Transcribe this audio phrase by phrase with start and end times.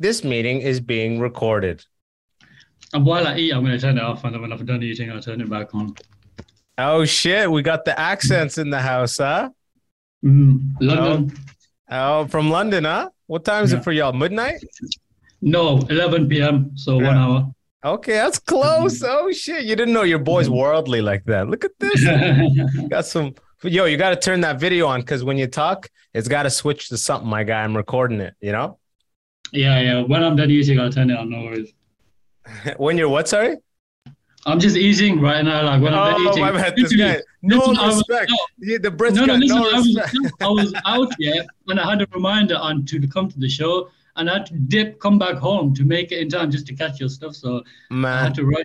[0.00, 1.84] this meeting is being recorded.
[2.92, 4.82] And while I eat, I'm going to turn it off, and then when I've done
[4.82, 5.94] eating, I'll turn it back on.
[6.76, 9.50] Oh shit, we got the accents in the house, huh?
[10.24, 11.32] Mm, London.
[11.90, 13.10] Oh, from London, huh?
[13.26, 13.78] What time is Yeah.
[13.78, 14.12] it for y'all?
[14.12, 14.64] Midnight?
[15.42, 16.72] No, 11 p.m.
[16.76, 17.52] So one hour.
[17.84, 19.02] Okay, that's close.
[19.02, 21.48] Oh shit, you didn't know your boy's worldly like that.
[21.48, 22.02] Look at this.
[22.88, 26.28] got some yo, you got to turn that video on because when you talk, it's
[26.28, 27.62] got to switch to something, my guy.
[27.62, 28.78] I'm recording it, you know?
[29.52, 30.02] Yeah, yeah.
[30.02, 31.30] When I'm done eating, I'll turn it on.
[31.30, 31.72] No worries.
[32.76, 33.56] when you're what, sorry?
[34.46, 35.62] I'm just eating right now.
[35.64, 36.42] Like when I'm done Oh, eating.
[36.42, 36.74] my bad.
[36.76, 38.30] This guy, no Listen, I was- respect.
[38.30, 38.36] no.
[38.58, 40.32] Yeah, the Brits No, no, listen, no I, was.
[40.40, 43.90] I was out here and I had a reminder on to come to the show
[44.16, 46.74] and I had to dip, come back home to make it in time just to
[46.74, 47.34] catch your stuff.
[47.34, 48.64] So I had to rush.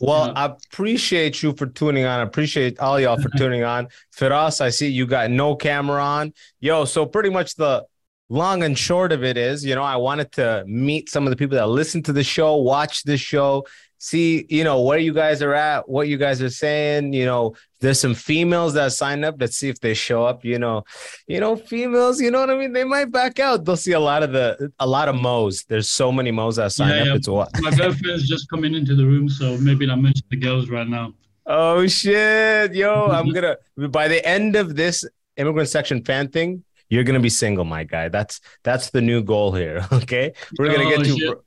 [0.00, 0.32] well, Yeah.
[0.34, 2.20] I appreciate you for tuning on.
[2.20, 3.88] I appreciate all y'all for tuning on.
[4.16, 6.32] Firas, I see you got no camera on.
[6.60, 7.84] Yo, so pretty much the
[8.28, 11.36] long and short of it is, you know, I wanted to meet some of the
[11.36, 13.64] people that listen to the show, watch the show,
[13.98, 17.12] see, you know, where you guys are at, what you guys are saying.
[17.14, 19.36] You know, there's some females that sign up.
[19.40, 20.44] Let's see if they show up.
[20.44, 20.84] You know,
[21.26, 22.20] you know, females.
[22.20, 22.72] You know what I mean?
[22.72, 23.64] They might back out.
[23.64, 25.64] They'll see a lot of the a lot of mo's.
[25.64, 27.06] There's so many mo's that sign Yeah, up.
[27.06, 27.14] yeah.
[27.14, 27.48] It's what.
[27.60, 31.14] My girlfriend's just coming into the room, so maybe not mention the girls right now.
[31.46, 33.06] Oh shit, yo!
[33.06, 33.56] I'm gonna
[33.88, 35.02] by the end of this
[35.38, 38.08] immigrant section fan thing, you're gonna be single, my guy.
[38.08, 39.86] That's that's the new goal here.
[39.92, 41.42] Okay, we're gonna Oh, get you.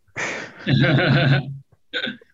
[0.65, 1.43] shit.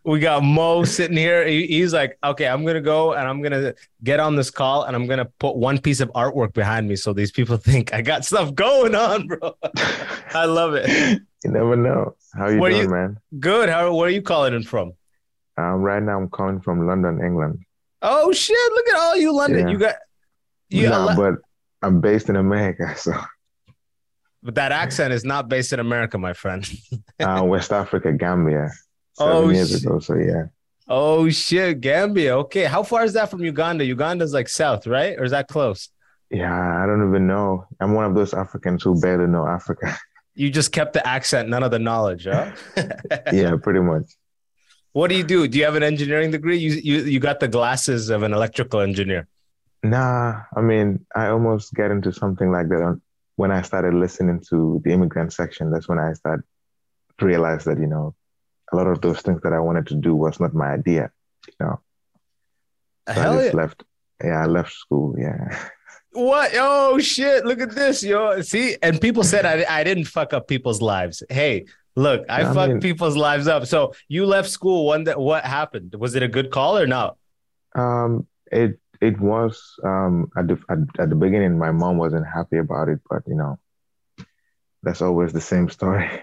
[0.03, 1.45] We got Mo sitting here.
[1.45, 3.73] He- he's like, okay, I'm gonna go and I'm gonna
[4.05, 7.11] get on this call and I'm gonna put one piece of artwork behind me so
[7.11, 9.57] these people think I got stuff going on, bro.
[10.33, 10.87] I love it.
[11.43, 12.15] You never know.
[12.33, 13.19] How you Where doing, you- man?
[13.37, 13.67] Good.
[13.67, 13.93] How?
[13.93, 14.93] Where are you calling in from?
[15.57, 17.65] Um, right now I'm calling from London, England.
[18.01, 18.57] Oh shit!
[18.73, 19.67] Look at all you London.
[19.67, 19.73] Yeah.
[19.73, 19.95] You got
[20.69, 20.87] you.
[20.89, 21.35] Nah, got but
[21.81, 23.13] I'm based in America, so
[24.43, 26.63] but that accent is not based in America, my friend.
[27.19, 28.69] uh, West Africa, Gambia.
[29.13, 29.83] Seven Oh, years shit.
[29.83, 29.99] ago.
[29.99, 30.45] So yeah.
[30.87, 32.37] Oh shit, Gambia.
[32.37, 33.83] Okay, how far is that from Uganda?
[33.83, 35.17] Uganda's like south, right?
[35.19, 35.89] Or is that close?
[36.29, 37.65] Yeah, I don't even know.
[37.79, 39.97] I'm one of those Africans who barely know Africa.
[40.39, 42.51] You just kept the accent, none of the knowledge, huh?
[43.33, 44.03] yeah, pretty much.
[44.91, 45.47] what do you do?
[45.47, 46.57] Do you have an engineering degree?
[46.59, 49.27] You you you got the glasses of an electrical engineer.
[49.89, 53.01] Nah, I mean, I almost get into something like that on-
[53.35, 55.71] when I started listening to the immigrant section.
[55.71, 56.43] That's when I started
[57.19, 58.15] to realize that, you know,
[58.71, 61.11] a lot of those things that I wanted to do was not my idea.
[61.47, 61.79] You know,
[63.07, 63.41] so Hell I yeah.
[63.43, 63.83] just left.
[64.23, 65.15] Yeah, I left school.
[65.17, 65.57] Yeah.
[66.11, 66.51] What?
[66.55, 67.45] Oh shit!
[67.45, 68.41] Look at this, yo.
[68.41, 71.21] See, and people said I I didn't fuck up people's lives.
[71.29, 71.65] Hey,
[71.95, 73.67] look, I fucked mean- people's lives up.
[73.67, 74.87] So you left school.
[74.87, 75.93] One that what happened?
[75.95, 77.17] Was it a good call or no?
[77.75, 82.57] Um, it it was um at the at, at the beginning, my mom wasn't happy
[82.57, 83.59] about it, but you know,
[84.83, 86.09] that's always the same story.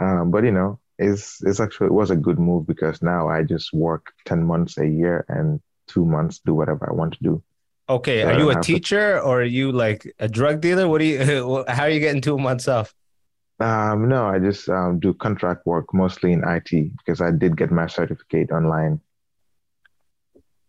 [0.00, 3.42] Um, but you know, it's it's actually it was a good move because now I
[3.42, 7.42] just work ten months a year and two months do whatever I want to do.
[7.86, 10.88] Okay, So are you a have to- teacher or are you like a drug dealer?
[10.88, 11.64] What do you?
[11.68, 12.94] How are you getting two months off?
[13.58, 17.70] Um, no, I just um, do contract work mostly in IT because I did get
[17.70, 19.02] my certificate online.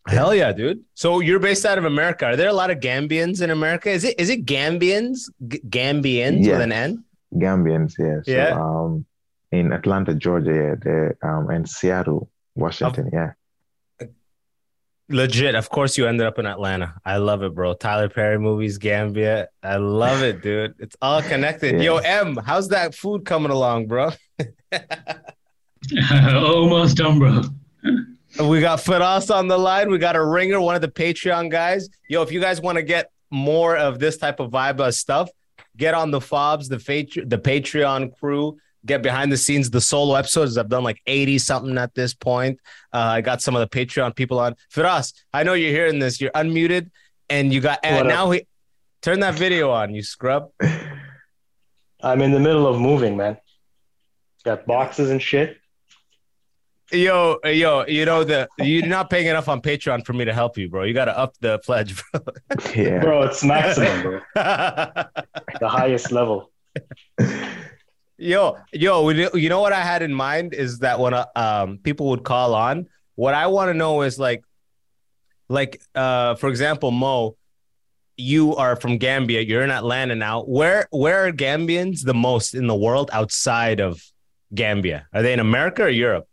[0.08, 0.84] Hell yeah, dude!
[0.96, 2.26] So you're based out of America.
[2.26, 3.90] Are there a lot of Gambians in America?
[3.90, 5.30] Is it is it Gambians?
[5.48, 6.54] G- Gambians Yeah.
[6.54, 7.04] with an N?
[7.36, 8.20] Gambians, yeah.
[8.26, 8.60] So Yeah.
[8.60, 9.06] um,
[9.52, 13.34] in Atlanta, Georgia, yeah, there, um, and Seattle, Washington, yeah.
[15.10, 15.56] Legit.
[15.56, 16.94] Of course, you ended up in Atlanta.
[17.06, 17.74] I love it, bro.
[17.74, 19.50] Tyler Perry movies, Gambia.
[19.62, 20.74] I love it, dude.
[20.80, 21.76] It's all connected.
[21.76, 21.82] Yeah.
[21.82, 24.12] Yo, M, how's that food coming along, bro?
[26.12, 27.42] Almost done, bro.
[28.40, 29.90] We got Firas on the line.
[29.90, 31.90] We got a ringer, one of the Patreon guys.
[32.08, 35.30] Yo, if you guys want to get more of this type of vibe of stuff,
[35.78, 38.58] get on the fobs, the Fat- the Patreon crew.
[38.84, 40.58] Get behind the scenes, the solo episodes.
[40.58, 42.60] I've done like 80 something at this point.
[42.92, 44.56] Uh, I got some of the Patreon people on.
[44.74, 46.20] Firas, I know you're hearing this.
[46.20, 46.90] You're unmuted
[47.30, 48.48] and you got, and What now he
[49.04, 50.50] turn that video on, you scrub.
[52.04, 53.38] I'm in the middle of moving, man.
[54.44, 55.61] Got boxes and shit.
[56.92, 60.58] Yo, yo, you know, the you're not paying enough on Patreon for me to help
[60.58, 60.84] you, bro.
[60.84, 62.22] You got to up the pledge, bro.
[62.76, 63.00] Yeah.
[63.00, 64.20] Bro, it's maximum, bro.
[64.36, 66.52] The highest level.
[68.18, 72.10] Yo, yo, you know what I had in mind is that when uh, um people
[72.10, 74.44] would call on, what I want to know is like,
[75.48, 77.38] like uh for example, Mo,
[78.18, 80.44] you are from Gambia, you're in Atlanta now.
[80.44, 84.02] Where where are Gambians the most in the world outside of
[84.54, 85.08] Gambia?
[85.14, 86.28] Are they in America or Europe?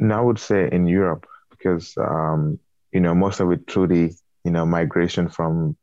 [0.00, 2.58] No, I would say in Europe because um,
[2.92, 4.14] you know most of it through the
[4.44, 5.76] you know migration from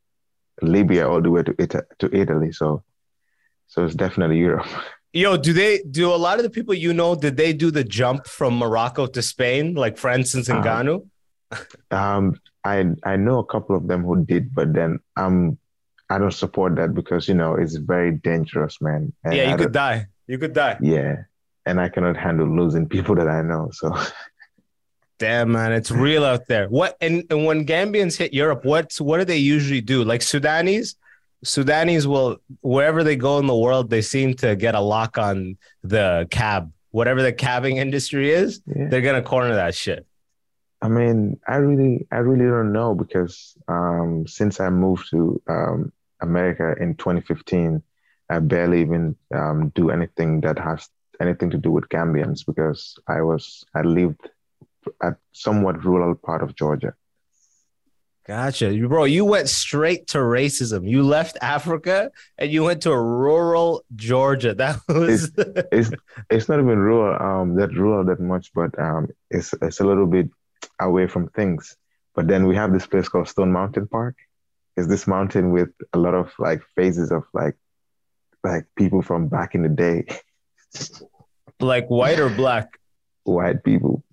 [0.61, 2.51] Libya all the way to Ita- to Italy.
[2.51, 2.83] So
[3.67, 4.67] so it's definitely Europe.
[5.13, 7.15] Yo, do they do a lot of the people you know?
[7.15, 11.07] Did they do the jump from Morocco to Spain, like for instance in Ganu?
[11.91, 12.35] Um,
[12.65, 15.57] I I know a couple of them who did, but then um,
[16.09, 19.13] I don't support that because you know it's very dangerous, man.
[19.23, 20.07] And Yeah, I you could die.
[20.27, 20.77] You could die.
[20.81, 21.23] Yeah,
[21.67, 23.69] and I cannot handle losing people that I know.
[23.73, 23.95] So
[25.19, 26.67] Damn, man, it's real out there.
[26.69, 30.03] What and, and when Gambians hit Europe, what's what do they usually do?
[30.03, 30.95] Like Sudanese,
[31.43, 35.57] Sudanese will wherever they go in the world, they seem to get a lock on
[35.83, 36.71] the cab.
[36.91, 40.05] Whatever the cabbing industry is, yeah, they're gonna corner that shit.
[40.83, 45.91] I mean, I really I really don't know because um, since I moved to um,
[46.21, 47.81] America in 2015,
[48.29, 50.87] I barely even um, do anything that has
[51.21, 54.29] anything to do with Gambians because I was I lived
[55.01, 56.93] at somewhat rural part of Georgia.
[58.25, 58.73] Gotcha.
[58.73, 60.87] You bro, you went straight to racism.
[60.87, 64.53] You left Africa and you went to a rural Georgia.
[64.57, 65.31] That was
[65.71, 65.91] it's
[66.29, 70.07] it's not even rural um that rural that much but um it's it's a little
[70.07, 70.29] bit
[70.81, 71.77] away from things
[72.15, 74.15] but then we have this place called stone mountain park
[74.75, 77.55] it's this mountain with a lot of like phases of like
[78.43, 80.05] like people from back in the day
[81.59, 82.77] like white or black.
[83.23, 84.03] white people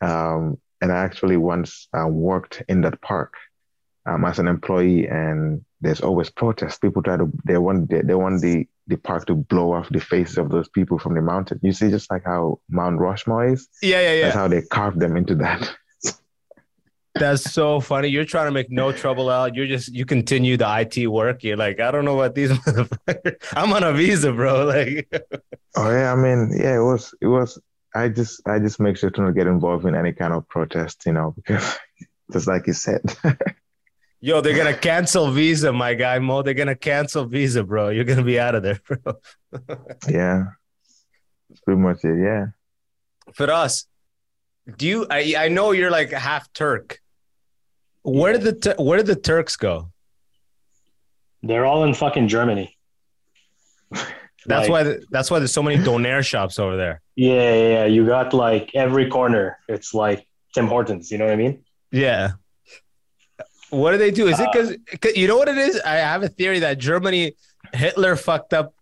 [0.00, 3.34] um and i actually once uh, worked in that park
[4.06, 8.14] um, as an employee and there's always protests people try to they want they, they
[8.14, 11.58] want the the park to blow off the faces of those people from the mountain
[11.62, 14.22] you see just like how mount rushmore is Yeah, yeah, yeah.
[14.22, 15.76] That's how they carved them into that.
[17.18, 18.08] That's so funny.
[18.08, 19.54] You're trying to make no trouble out.
[19.54, 21.42] You're just you continue the IT work.
[21.42, 23.36] You're like, I don't know what these motherfuckers.
[23.54, 24.66] I'm on a visa, bro.
[24.76, 25.08] Like,
[25.76, 27.58] Oh yeah, I mean, yeah, it was it was
[27.94, 31.04] I just I just make sure to not get involved in any kind of protest,
[31.06, 31.76] you know, because
[32.32, 33.00] just like you said.
[34.20, 36.42] yo, they're gonna cancel visa, my guy Mo.
[36.42, 37.88] They're gonna cancel visa, bro.
[37.90, 39.14] You're gonna be out of there, bro.
[40.08, 40.44] yeah.
[41.48, 42.46] That's pretty much it, yeah.
[43.32, 43.86] Firas,
[44.76, 45.06] do you?
[45.10, 47.00] I I know you're like half Turk.
[48.06, 49.90] Where did the where did the Turks go?
[51.42, 52.76] They're all in fucking Germany.
[53.90, 57.02] That's Like, why the, that's why there's so many donair shops over there.
[57.16, 57.84] Yeah, yeah, yeah.
[57.86, 59.58] You got like every corner.
[59.68, 61.10] It's like Tim Hortons.
[61.10, 61.64] You know what I mean?
[61.90, 62.32] Yeah.
[63.70, 64.28] What do they do?
[64.28, 65.80] Is it uh, because you know what it is?
[65.80, 67.32] I have a theory that Germany,
[67.72, 68.72] Hitler fucked up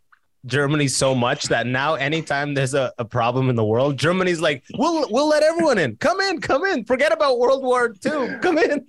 [0.44, 4.62] Germany so much that now anytime there's a, a problem in the world, Germany's like,
[4.76, 5.96] we'll we'll let everyone in.
[5.96, 6.84] Come in, come in.
[6.84, 8.36] Forget about World War II.
[8.42, 8.86] Come in.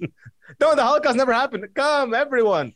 [0.59, 1.67] No, the Holocaust never happened.
[1.73, 2.73] Come, everyone.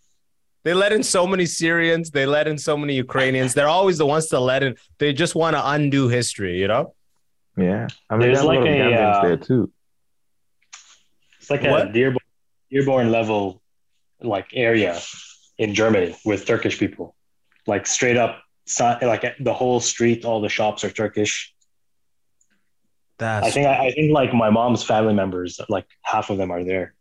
[0.64, 2.12] They let in so many Syrians.
[2.12, 3.54] They let in so many Ukrainians.
[3.54, 4.76] They're always the ones to let in.
[4.98, 6.96] They just want to undo history, you know?
[7.58, 7.88] Yeah.
[8.10, 9.72] I mean There's there's a lot like of a, Gambians uh, there too.
[11.40, 11.90] It's like What?
[11.90, 12.26] a Dearborn,
[12.72, 13.62] Dearborn level
[14.22, 15.00] like area
[15.58, 17.16] in Germany with Turkish people.
[17.68, 18.42] Like straight up,
[18.80, 21.54] like the whole street, all the shops are Turkish.
[23.18, 26.52] That's I think I, I think like my mom's family members, like half of them
[26.52, 26.94] are there.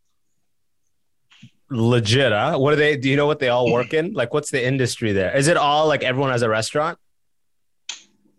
[1.71, 2.57] Legit, huh?
[2.59, 4.13] What are they do you know what they all work in?
[4.13, 5.37] Like what's the industry there?
[5.37, 6.99] Is it all like everyone has a restaurant?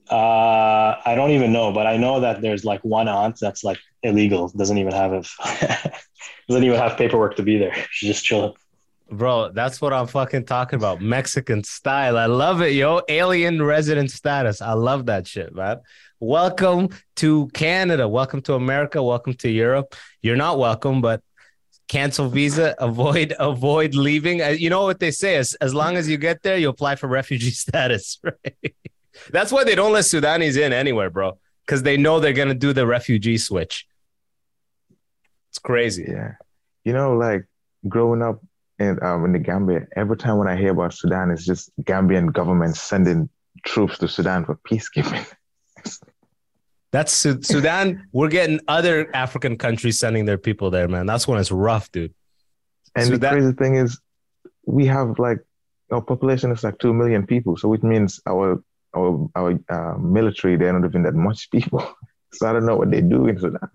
[0.10, 3.78] Uh, I don't even know, but I know that there's like one aunt that's like
[4.02, 5.24] illegal, doesn't even have a,
[6.48, 7.76] doesn't even have paperwork to be there.
[7.92, 8.54] She's just chilling.
[9.12, 11.02] Bro, that's what I'm fucking talking about.
[11.02, 12.18] Mexican style.
[12.18, 13.02] I love it, yo.
[13.08, 14.62] Alien resident status.
[14.62, 15.80] I love that shit, man.
[16.20, 18.08] Welcome to Canada.
[18.08, 19.02] Welcome to America.
[19.02, 19.96] Welcome to Europe.
[20.22, 21.22] You're not welcome, but
[21.90, 24.42] cancel visa, avoid avoid leaving.
[24.42, 25.36] Uh, You know what they say?
[25.36, 28.74] As, as long as you get there, you apply for refugee status, right?
[29.32, 31.38] That's why they don't let Sudanese in anywhere, bro.
[31.66, 33.86] Because they know they're gonna do the refugee switch.
[35.50, 36.06] It's crazy.
[36.08, 36.34] Yeah.
[36.86, 37.46] You know, like
[37.88, 38.40] growing up
[38.80, 42.32] in um in the Gambia, every time when I hear about Sudan, it's just Gambian
[42.32, 43.30] government sending
[43.66, 45.26] troops to Sudan for peacekeeping.
[46.92, 48.08] That's Sudan.
[48.12, 51.06] We're getting other African countries sending their people there, man.
[51.06, 52.14] That's when it's rough, dude.
[52.96, 54.00] And So the crazy thing is,
[54.66, 55.40] we have like
[55.92, 58.64] our population is like two million people, so which means our
[58.96, 61.84] our our uh, military they're not even that much people.
[62.32, 63.72] So I don't know what they do in Sudan.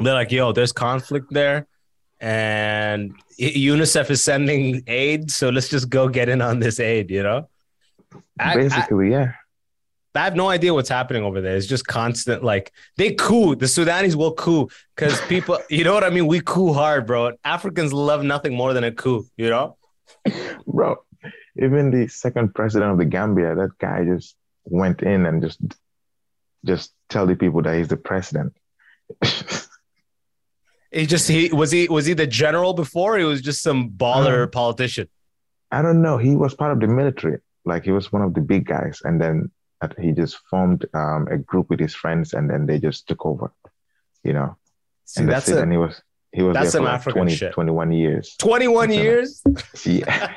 [0.00, 1.66] They're like, yo, there's conflict there,
[2.20, 7.10] and UNICEF is sending aid, so let's just go get in on this aid.
[7.10, 7.48] You know,
[8.38, 9.32] I, I, Basically, yeah.
[10.14, 11.56] I have no idea what's happening over there.
[11.56, 12.42] It's just constant.
[12.42, 13.54] Like they coup.
[13.54, 15.58] The Sudanese will coup because people.
[15.70, 16.26] You know what I mean?
[16.26, 17.32] We coup hard, bro.
[17.44, 19.26] Africans love nothing more than a coup.
[19.36, 19.76] You know.
[20.66, 20.96] Bro,
[21.56, 25.60] even the second president of the Gambia, that guy just went in and just
[26.64, 28.54] just tell the people that he's the president.
[30.92, 33.14] He just he was he was he the general before?
[33.14, 34.46] Or he was just some baller uh-huh.
[34.48, 35.08] politician.
[35.70, 36.18] I don't know.
[36.18, 37.38] He was part of the military.
[37.64, 39.00] Like he was one of the big guys.
[39.04, 39.50] And then
[39.80, 43.24] that he just formed um, a group with his friends and then they just took
[43.24, 43.52] over,
[44.24, 44.56] you know.
[45.06, 45.56] See, and that's it.
[45.58, 46.00] a, And he was
[46.32, 47.52] he was that's there for like African 20, shit.
[47.52, 48.36] 21 years.
[48.38, 49.42] 21 That's years.
[49.84, 50.32] Yeah.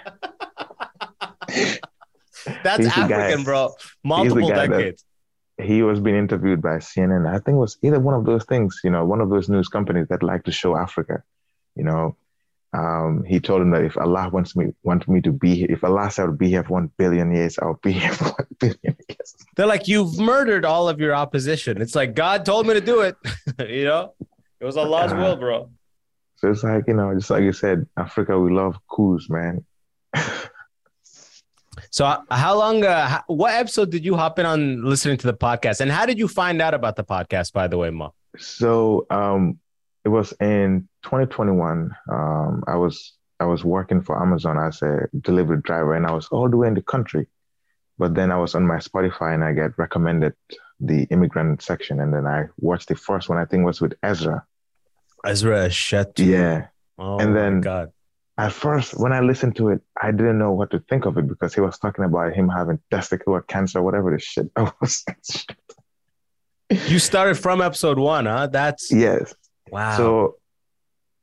[2.64, 3.74] That's He's guy- African, bro.
[4.04, 5.06] Multiple guy that- decades.
[5.62, 7.28] he was being interviewed by CNN.
[7.28, 9.68] I think it was either one of those things, you know, one of those news
[9.68, 11.24] companies that like to show Africa.
[11.76, 12.16] You know,
[12.74, 15.84] um, he told him that if Allah wants me wants me to be here, if
[15.84, 18.98] Allah said I'll be here for one billion years, I'll be here for one billion
[19.08, 19.36] years.
[19.56, 21.82] They're like, you've murdered all of your opposition.
[21.82, 23.16] It's like God told me to do it.
[23.60, 24.14] you know,
[24.60, 25.22] it was Allah's God.
[25.22, 25.70] will, bro.
[26.38, 29.66] So it's like you know, just like you said, Africa, we love coups, man.
[31.90, 32.84] So, uh, how long?
[32.84, 36.08] Uh, how, what episode did you hop in on listening to the podcast, and how
[36.08, 37.54] did you find out about the podcast?
[37.54, 38.16] By the way, Mo.
[38.38, 39.60] So um,
[40.06, 41.96] it was in 2021.
[42.12, 46.28] Um, I was I was working for Amazon as a delivery driver, and I was
[46.28, 47.28] all the way in the country.
[47.98, 50.34] But then I was on my Spotify, and I get recommended
[50.80, 53.38] the immigrant section, and then I watched the first one.
[53.38, 54.46] I think was with Ezra.
[55.26, 56.20] Ezra Shet.
[56.20, 56.68] Yeah.
[56.98, 57.92] Oh And then- God.
[58.36, 61.28] At first, when I listened to it, I didn't know what to think of it
[61.28, 64.50] because he was talking about him having testicular cancer, whatever the shit.
[64.56, 65.06] I was.
[66.72, 68.48] You started from episode one, huh?
[68.48, 69.36] That's yes.
[69.74, 69.98] Wow.
[69.98, 70.38] So,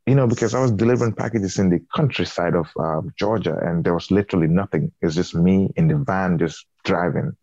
[0.06, 3.94] you know, because I was delivering packages in the countryside of um, Georgia and there
[3.94, 4.92] was literally nothing.
[5.00, 7.36] It's just me in the van just driving.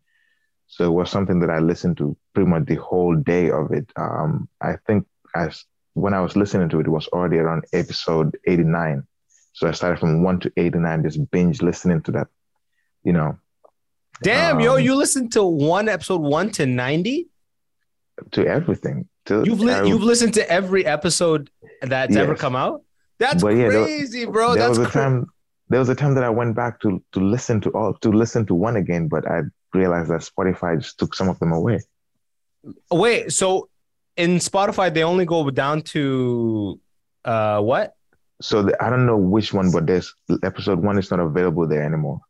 [0.66, 3.90] So it was something that I listened to pretty much the whole day of it.
[3.96, 8.36] Um, I think as when I was listening to it, it was already around episode
[8.46, 9.02] 89.
[9.54, 12.28] So I started from one to 89, just binge listening to that,
[13.02, 13.38] you know,
[14.22, 17.28] Damn, yo, um, you listened to one episode one to ninety.
[18.32, 19.08] To everything.
[19.26, 21.50] To, You've li- you've listened to every episode
[21.82, 22.82] that's ever come out.
[23.18, 24.54] That's But yeah, there- crazy, bro.
[24.54, 25.26] there That's was a cra- time
[25.70, 28.46] there was a time that I went back to to listen to all to listen
[28.46, 29.42] to one again, but I
[29.74, 31.80] realized that Spotify just took some of them away.
[32.90, 33.68] Wait, so
[34.16, 36.80] in Spotify they only go down to
[37.24, 37.94] uh what?
[38.40, 41.82] So the, I don't know which one, but there's episode one is not available there
[41.82, 42.20] anymore.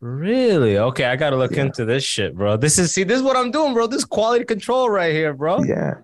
[0.00, 0.78] Really?
[0.78, 1.62] Okay, I gotta look Yeah.
[1.66, 2.56] into this shit, bro.
[2.56, 3.86] This is see, this is what I'm doing, bro.
[3.86, 5.62] This is quality control right here, bro.
[5.64, 5.94] Yeah,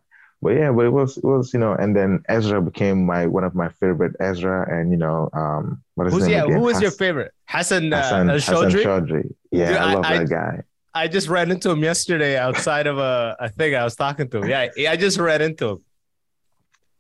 [0.43, 3.45] but yeah, but it was it was you know, and then Ezra became my one
[3.45, 6.45] of my favorite Ezra, and you know, um, what is Who's yeah?
[6.45, 6.57] again?
[6.57, 7.33] Who was your favorite?
[7.47, 8.83] Hassan, uh, Hassan, Hassan Al-Shodri?
[8.85, 9.35] Chaudhry.
[9.53, 10.63] Yeah, Dude, I I- love I- that guy.
[10.97, 14.47] I just ran into him yesterday outside of a, a thing I was talking to.
[14.47, 15.79] Yeah, I just ran into him.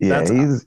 [0.00, 0.66] Yeah, That's- he's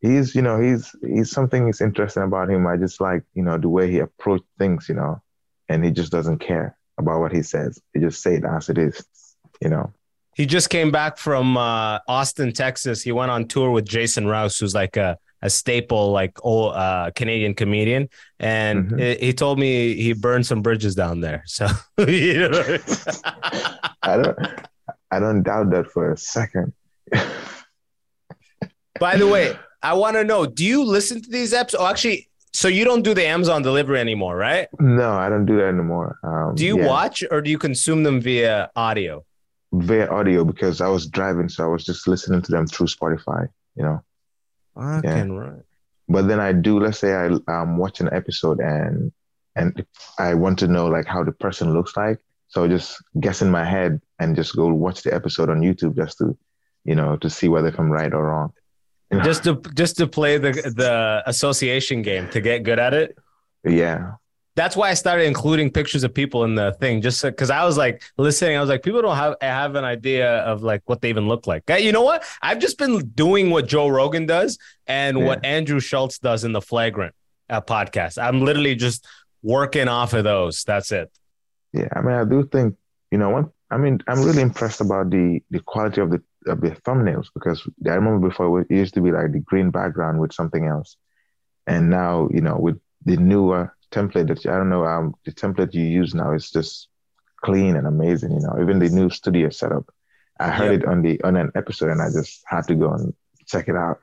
[0.00, 2.66] he's you know he's he's something is interesting about him.
[2.66, 5.20] I just like you know the way he approached things, you know,
[5.68, 7.80] and he just doesn't care about what he says.
[7.94, 9.04] He just say it as it is,
[9.60, 9.92] you know.
[10.34, 13.02] He just came back from uh, Austin, Texas.
[13.02, 17.10] He went on tour with Jason Rouse, who's like a, a staple, like old uh,
[17.16, 18.08] Canadian comedian.
[18.38, 19.00] And Mhm.
[19.20, 21.42] he- he told me he burned some bridges down there.
[21.46, 21.66] So,
[21.98, 22.78] you know.
[24.02, 24.38] I don't
[25.10, 26.72] I don't doubt that for a second.
[29.00, 31.82] by the way, I want to know do you listen to these episodes?
[31.82, 34.68] Oh, actually, so you don't do the Amazon delivery anymore, right?
[34.80, 36.18] no, I don't do that anymore.
[36.22, 39.24] Um, Do you yeah, watch or do you consume them via audio?
[39.72, 43.48] via audio because I was driving, so I was just listening to them through Spotify,
[43.76, 44.02] you know.
[44.74, 45.62] Fucking right.
[46.08, 49.12] But then I do, let's say I um watch an episode and
[49.56, 49.84] and
[50.18, 52.18] I want to know like how the person looks like.
[52.48, 55.96] So I just guess in my head and just go watch the episode on YouTube
[55.96, 56.34] just to,
[56.84, 58.52] you know, to see whether if I'm right or wrong.
[59.24, 63.16] Just to just to play the the association game to get good at it.
[63.64, 64.12] yeah.
[64.54, 67.78] that's why I started including pictures of people in the thing, just because I was
[67.78, 68.56] like listening.
[68.56, 71.46] I was like, people don't have have an idea of like what they even look
[71.46, 71.62] like.
[71.70, 72.24] You know what?
[72.42, 76.60] I've just been doing what Joe Rogan does and what Andrew Schultz does in the
[76.60, 77.14] Flagrant
[77.48, 78.22] uh, podcast.
[78.22, 79.06] I'm literally just
[79.42, 80.64] working off of those.
[80.64, 81.10] That's it.
[81.72, 81.88] Yeah.
[81.94, 82.76] I mean I do think,
[83.10, 86.60] you know, one I mean, I'm really impressed about the the quality of the of
[86.60, 90.32] the thumbnails because I remember before it used to be like the green background with
[90.32, 90.96] something else.
[91.66, 95.74] And now, you know, with the newer template that I don't know, um, the template
[95.74, 96.88] you use now is just
[97.42, 98.32] clean and amazing.
[98.32, 99.86] You know, even the new studio setup.
[100.40, 100.80] I heard Yep.
[100.82, 103.12] it on the on an episode, and I just had to go and
[103.46, 103.98] check it out.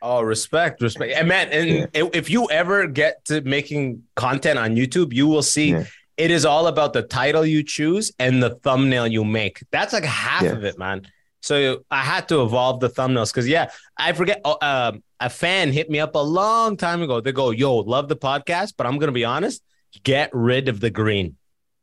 [0.00, 1.86] Oh, respect, respect, and man, and Yeah.
[1.92, 5.84] if- if you ever get to making content on YouTube, you will see Yeah.
[6.16, 9.64] it is all about the title you choose and the thumbnail you make.
[9.72, 10.52] That's like half Yeah.
[10.52, 11.02] of it, man.
[11.40, 14.40] So I had to evolve the thumbnails because yeah, I forget.
[14.44, 17.20] oh, Um, a fan hit me up a long time ago.
[17.20, 19.62] They go, "Yo, love the podcast, but I'm gonna be honest,
[20.04, 21.36] get rid of the green."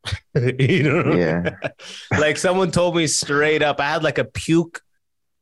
[0.36, 1.56] you know, Yeah,
[2.20, 3.80] like someone told me straight up.
[3.80, 4.82] I had like a puke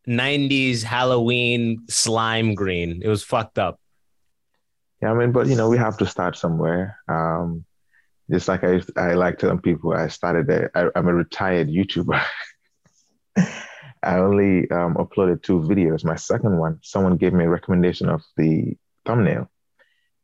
[0.08, 3.02] '90s Halloween slime green.
[3.04, 3.80] It was fucked up.
[5.02, 5.12] yeah.
[5.12, 6.98] I mean, but you know, we have to start somewhere.
[7.08, 7.66] Um,
[8.32, 10.50] just like I I like telling people, I started.
[10.50, 12.24] A, I, I'm a retired YouTuber.
[14.04, 16.04] I only um, uploaded two videos.
[16.04, 19.50] My second one, someone gave me a recommendation of the thumbnail,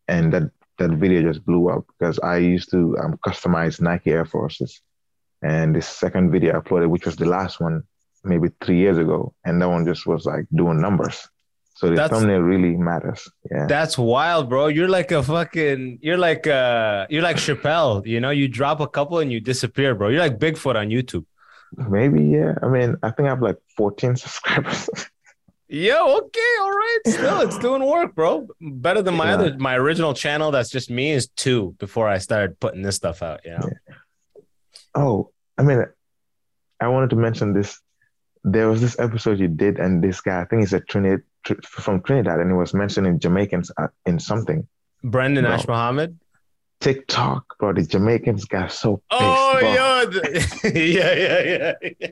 [0.07, 4.25] and that that video just blew up because I used to um, customize Nike Air
[4.25, 4.81] Forces,
[5.41, 7.83] and the second video I uploaded, which was the last one,
[8.23, 11.27] maybe three years ago, and that one just was like doing numbers.
[11.75, 13.29] So the That's- thumbnail really matters.
[13.49, 13.65] Yeah.
[13.65, 14.67] That's wild, bro.
[14.67, 15.99] You're like a fucking.
[16.01, 17.07] You're like uh.
[17.09, 18.05] You're like Chappelle.
[18.05, 20.09] You know, you drop a couple and you disappear, bro.
[20.09, 21.25] You're like Bigfoot on YouTube.
[21.75, 22.55] Maybe, yeah.
[22.63, 24.89] I mean, I think I have like 14 subscribers.
[25.67, 26.01] yeah.
[26.01, 26.97] okay, all right.
[27.07, 28.47] Still, it's doing work, bro.
[28.59, 29.33] Better than my Yeah.
[29.35, 30.51] other my original channel.
[30.51, 33.41] That's just me is two before I started putting this stuff out.
[33.45, 33.69] You know.
[34.95, 35.85] oh, I mean,
[36.79, 37.79] I wanted to mention this.
[38.43, 41.21] There was this episode you did, and this guy, I think he's a Trinidad
[41.65, 44.67] from Trinidad, and he was mentioning Jamaicans uh, in something.
[45.03, 45.51] Brendan No.
[45.51, 46.17] Ash Mohammed.
[46.81, 49.21] TikTok, bro, the Jamaicans got so pissed.
[49.21, 50.21] Oh, yo,
[50.69, 52.09] yeah, yeah, yeah, yeah.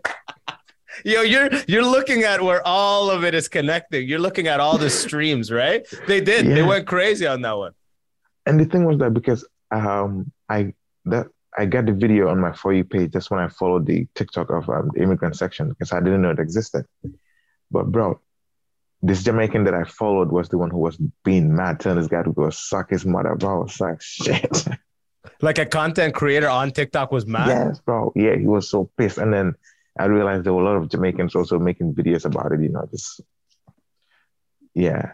[1.06, 4.08] Yo, you're you're looking at where all of it is connecting.
[4.08, 5.86] You're looking at all the streams, right?
[6.08, 6.48] They did.
[6.48, 7.74] They went crazy on that one.
[8.46, 10.74] And the thing was that because um I
[11.06, 14.08] that I got the video on my for you page just when I followed the
[14.16, 16.86] TikTok of um, the immigrant section because I didn't know it existed.
[17.72, 18.20] But bro,
[19.02, 22.24] this Jamaican that I followed was the one who was being mad, telling this guy
[22.24, 23.36] to go suck his mother.
[23.36, 24.66] Bro, like, shit.
[25.42, 27.50] Like a content creator on TikTok was mad.
[27.50, 28.12] yes, bro.
[28.16, 29.18] Yeah, he was so pissed.
[29.18, 29.56] And then
[30.00, 32.62] I realized there were a lot of Jamaicans also making videos about it.
[32.62, 33.22] You know, just
[34.74, 35.12] yeah.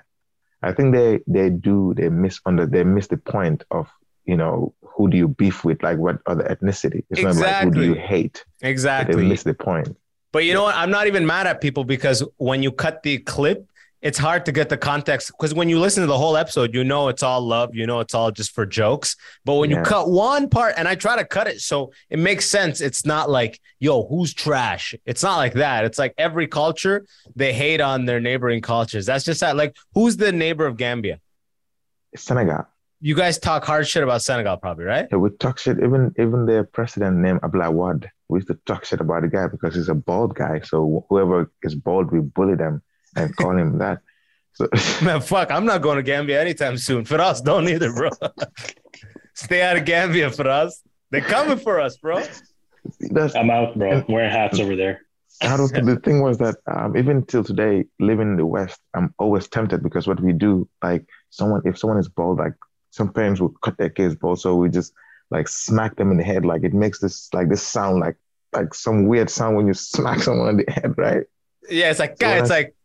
[0.61, 3.89] I think they they do they miss under they miss the point of
[4.25, 7.71] you know who do you beef with like what other ethnicity it's not like who
[7.71, 8.45] do you hate.
[8.61, 9.15] Exactly.
[9.15, 9.97] they miss the point
[10.31, 10.75] But you know what?
[10.75, 13.69] I'm not even mad at people because when you cut the clip,
[14.03, 15.31] it's hard to get the context.
[15.31, 18.01] Because when you listen to the whole episode, you know it's all love, you know
[18.01, 19.15] it's all just for jokes.
[19.45, 22.45] But when you cut one part, and I try to cut it so it makes
[22.45, 24.93] sense, it's not like, yo, who's trash?
[25.05, 25.85] It's not like that.
[25.85, 29.05] It's like every culture, they hate on their neighboring cultures.
[29.05, 29.55] That's just that.
[29.55, 31.21] Like, who's the neighbor of Gambia?
[32.15, 32.67] Senegal
[32.99, 35.07] You guys talk hard shit about Senegal, probably, right?
[35.09, 38.83] yeah, we talk shit even even their president named Abdoulaye Wade we used to talk
[38.83, 42.55] shit about the guy because he's a bald guy so whoever is bald we bully
[42.55, 42.81] them
[43.15, 43.99] and call him that
[44.53, 44.67] so
[45.03, 47.05] Man, fuck, I'm not going to Gambia anytime soon.
[47.05, 48.09] Firas, don't either, bro.
[49.33, 50.73] Stay out of Gambia Firas.
[51.09, 52.23] They're coming for us, bro.
[52.99, 53.91] that's I'm out, bro.
[53.91, 55.01] I'm wearing hats over there.
[55.41, 59.13] I don't the thing was that um, even till today, living in the West, I'm
[59.17, 62.53] always tempted because what we do, like someone, if someone is bald, like
[62.91, 64.93] some parents will cut their kids bald, so we just
[65.31, 68.15] like smack them in the head, like it makes this like this sound like
[68.53, 71.23] like some weird sound when you smack someone in the head, right?
[71.69, 72.75] Yeah, it's like So God, it's I- like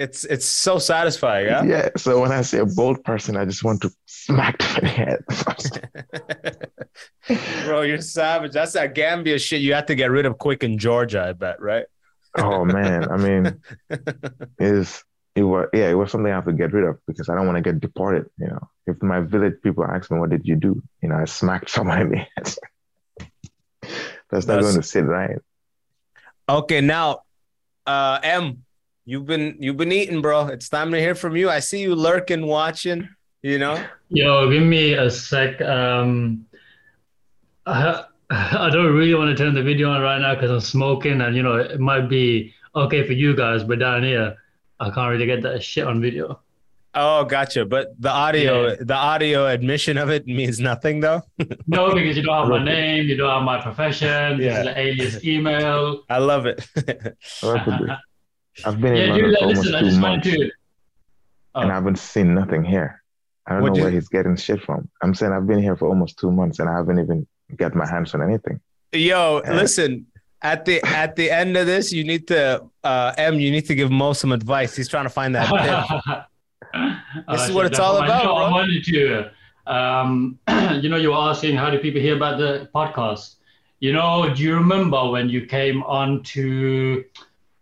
[0.00, 1.62] it's it's so satisfying, yeah.
[1.62, 1.88] Yeah.
[1.96, 4.90] So when I see a bold person, I just want to smack them in the
[4.90, 6.66] head.
[7.66, 8.52] Bro, you're savage.
[8.52, 11.60] That's that Gambia shit you have to get rid of quick in Georgia, I bet,
[11.60, 11.84] right?
[12.38, 13.60] oh man, I mean,
[14.58, 17.34] is it was yeah, it was something I have to get rid of because I
[17.34, 18.24] don't want to get deported.
[18.38, 21.26] You know, if my village people ask me what did you do, you know, I
[21.26, 22.56] smacked someone in the head.
[24.30, 25.38] That's not That's- going to sit right.
[26.48, 27.22] Okay, now
[27.86, 28.64] uh M,
[29.10, 30.46] you've been you've been eating, bro.
[30.46, 31.50] It's time to hear from you.
[31.50, 33.08] I see you lurking, watching,
[33.42, 33.82] you know.
[34.08, 35.60] Yo, give me a sec.
[35.60, 36.46] Um,
[37.66, 41.20] I, I don't really want to turn the video on right now because I'm smoking,
[41.20, 44.36] and you know it might be okay for you guys, but down here,
[44.78, 46.40] I can't really get that shit on video.
[46.92, 47.64] Oh, gotcha.
[47.64, 48.74] But the audio, Yeah.
[48.80, 51.22] the audio admission of it means nothing though.
[51.68, 54.76] No, because you don't have my name, you don't have my profession, this is an
[54.76, 56.02] alias email.
[56.10, 56.66] I love it.
[58.64, 60.40] I've been in London dude, for almost listen, I two months to.
[60.42, 60.52] and
[61.54, 63.02] I Oh, haven't seen nothing here.
[63.46, 64.88] I don't What'd know you- where he's getting shit from.
[65.02, 67.86] I'm saying I've been here for almost two months and I haven't even got my
[67.86, 68.60] hands on anything.
[68.92, 69.54] Yo, Yeah.
[69.54, 70.06] listen.
[70.42, 73.74] At the at the end of this, you need to uh M, you need to
[73.74, 74.74] give Mo some advice.
[74.74, 75.46] He's trying to find that
[76.72, 77.24] tip.
[77.28, 78.36] This is what it's all about, know.
[78.36, 78.50] I bro.
[78.52, 79.30] wanted to,
[79.66, 80.38] um,
[80.80, 83.34] you know, you were asking how do people hear about the podcast?
[83.80, 87.04] You know, do you remember when you came on to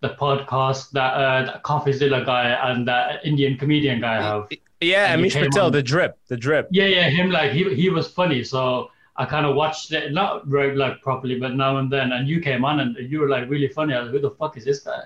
[0.00, 4.48] the podcast that uh, that CoffeeZilla guy and that Indian comedian guy have?
[4.80, 6.68] Yeah, And Amish Patel, on- the drip, the drip.
[6.70, 10.46] Yeah, yeah, him like he he was funny, so I kind of watched it not
[10.46, 12.12] very like properly, but now and then.
[12.12, 13.94] And you came on and you were like really funny.
[13.94, 15.02] I was like, who the fuck is this guy?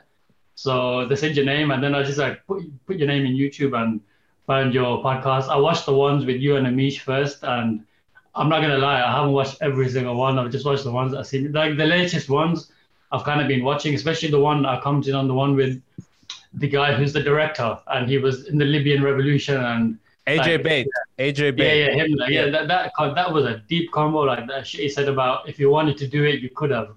[0.55, 3.33] So they said your name, and then I just like put put your name in
[3.33, 4.01] YouTube and
[4.47, 5.49] found your podcast.
[5.49, 7.85] I watched the ones with you and Amish first, and
[8.35, 10.39] I'm not gonna lie, I haven't watched every single one.
[10.39, 11.51] I've just watched the ones that I've seen.
[11.53, 12.71] Like the latest ones,
[13.13, 15.81] I've kind of been watching, especially the one I commented on the one with
[16.55, 20.63] the guy who's the director, and he was in the Libyan Revolution, and AJ Like-
[20.63, 20.87] Bate.
[21.19, 21.79] AJ Yeah, Bate.
[21.81, 22.13] yeah, him.
[22.15, 24.21] Like, yeah, that that that was a deep combo.
[24.21, 26.91] Like that shit he said about if you wanted to do it, you could have.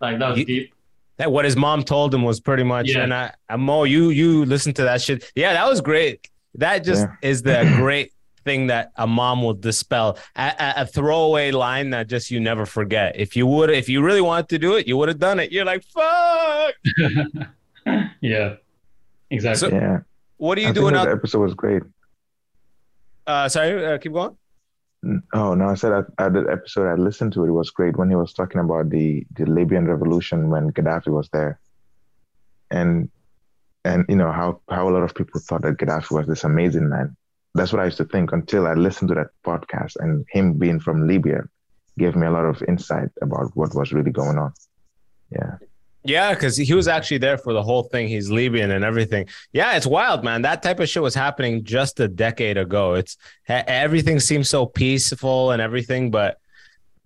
[0.00, 0.74] Like that was You- deep.
[1.18, 2.88] That what his mom told him was pretty much.
[2.88, 3.02] Yeah.
[3.02, 5.30] And I, I Mo, you you listen to that shit.
[5.34, 6.26] Yeah, that was great.
[6.54, 7.28] That just Yeah.
[7.30, 8.12] is the great
[8.50, 10.18] thing that a mom will dispel.
[10.36, 13.08] A, a, a throwaway line that just you never forget.
[13.24, 15.52] If you would, if you really wanted to do it, you would have done it.
[15.52, 16.74] You're like, fuck.
[18.20, 18.56] yeah,
[19.30, 19.70] exactly.
[19.70, 19.98] So- Yeah.
[20.36, 21.18] What are you think doing that out?
[21.18, 21.82] episode was great.
[23.26, 24.34] Uh, sorry, uh, keep going.
[25.34, 25.66] Oh no!
[25.68, 27.48] I said I, I, the episode I listened to it.
[27.48, 31.28] it was great when he was talking about the the Libyan revolution when Gaddafi was
[31.36, 31.60] there,
[32.70, 33.10] and
[33.84, 36.88] and you know how how a lot of people thought that Gaddafi was this amazing
[36.88, 37.16] man.
[37.54, 40.78] That's what I used to think until I listened to that podcast, and him being
[40.80, 41.42] from Libya
[41.98, 44.52] gave me a lot of insight about what was really going on.
[45.30, 45.56] Yeah,
[46.04, 48.08] Yeah, because he was actually there for the whole thing.
[48.08, 49.28] He's Libyan and everything.
[49.52, 50.42] Yeah, it's wild, man.
[50.42, 52.94] That type of shit was happening just a decade ago.
[52.94, 53.16] It's
[53.48, 56.38] everything seems so peaceful and everything, but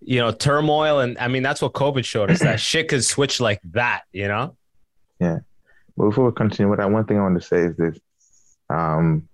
[0.01, 2.39] you know, turmoil and I mean that's what COVID showed us.
[2.39, 4.55] that shit could switch like that, you know?
[5.19, 5.39] Yeah.
[5.97, 7.97] But before we continue, what I one thing I want to say is this:
[8.69, 9.27] um,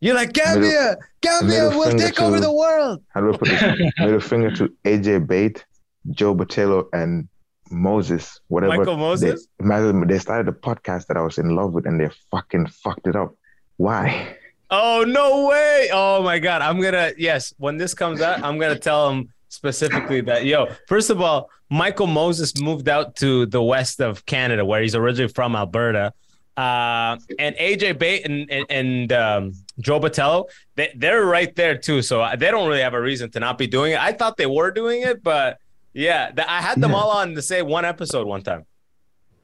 [0.00, 3.02] You're like Gambia, Gambia will take over the world.
[3.08, 3.92] how do I put this?
[3.98, 5.64] Middle finger to AJ Bate,
[6.10, 7.28] Joe Botello, and
[7.70, 8.76] Moses, whatever.
[8.76, 9.48] Michael Moses?
[9.58, 13.06] They, they started a podcast that I was in love with and they fucking fucked
[13.08, 13.34] it up.
[13.76, 14.36] Why?
[14.70, 15.88] Oh no way!
[15.92, 16.60] Oh my god!
[16.60, 17.54] I'm gonna yes.
[17.56, 20.68] When this comes out, I'm gonna tell them specifically that yo.
[20.86, 25.32] First of all, Michael Moses moved out to the west of Canada, where he's originally
[25.32, 26.12] from, Alberta.
[26.56, 30.44] Uh, and AJ Bate and and, and um, Joe Botello,
[30.76, 32.02] they they're right there too.
[32.02, 34.00] So they don't really have a reason to not be doing it.
[34.00, 35.58] I thought they were doing it, but
[35.92, 36.96] yeah, th- I had them Yeah.
[36.98, 38.64] all on to say one episode one time.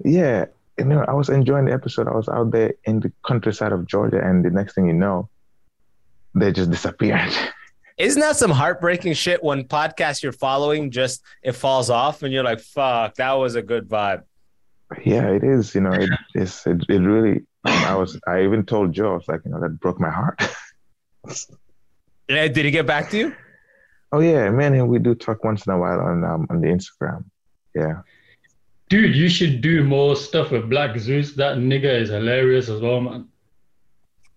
[0.05, 0.47] Yeah.
[0.79, 2.09] You know, I was enjoying the episode.
[2.09, 5.29] I was out there in the countryside of Georgia, and the next thing you know,
[6.35, 7.33] they just disappeared.
[7.97, 12.43] Isn't that some heartbreaking shit when podcasts you're following just it falls off and you're
[12.43, 14.23] like, fuck, that was a good vibe.
[15.05, 15.75] Yeah, it is.
[15.75, 16.63] You know, it is.
[16.67, 17.43] It, it really.
[17.65, 18.21] I was.
[18.27, 20.41] I even told Joe, I was like, you know, that broke my heart.
[22.29, 23.35] Yeah, did he get back to you?
[24.13, 26.69] oh yeah, man, and we do talk once in a while on um, on the
[26.69, 27.25] Instagram.
[27.75, 28.01] Yeah.
[28.89, 31.35] Dude, you should do more stuff with Black Zeus.
[31.35, 33.29] That nigga is hilarious as well, man.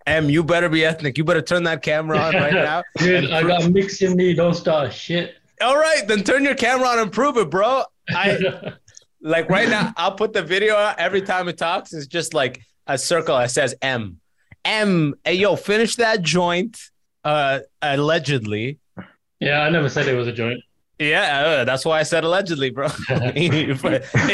[0.07, 1.17] M, you better be ethnic.
[1.17, 2.83] You better turn that camera on right now.
[2.97, 4.33] Dude, I pro- got mix in me.
[4.33, 5.35] Don't start shit.
[5.61, 7.83] All right, then turn your camera on and prove it, bro.
[8.09, 8.73] I
[9.21, 9.93] like right now.
[9.97, 11.93] I'll put the video out every time it talks.
[11.93, 14.19] It's just like a circle that says M.
[14.65, 15.15] M.
[15.23, 16.79] Hey, yo, finish that joint.
[17.23, 18.79] Uh, allegedly.
[19.39, 20.61] yeah, I never said it was a joint.
[20.99, 22.87] Yeah, uh, that's why I said allegedly, bro.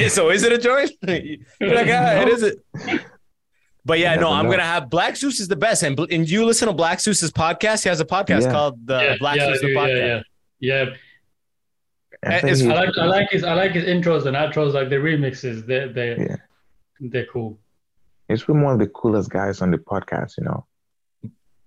[0.08, 0.91] so is it a joint?
[1.02, 2.58] You're like, ah, it is it.
[3.86, 4.52] But yeah, no, never I'm know.
[4.52, 7.84] gonna have Black Zeus is the best, and and you listen to Black Zeus's podcast.
[7.84, 8.52] He has a podcast Yeah.
[8.52, 9.98] called the yeah, Black yeah, Zeus the podcast.
[9.98, 10.22] yeah,
[10.60, 10.93] yeah, yeah.
[12.26, 14.96] I it's- I like, I like his, I like his intros and outros, like the
[14.96, 15.66] remixes.
[15.66, 16.36] They, they, Yeah.
[17.00, 17.58] they're cool.
[18.28, 20.38] he's been one of the coolest guys on the podcast.
[20.38, 20.66] You know.